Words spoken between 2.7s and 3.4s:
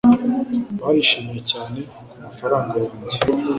yanjye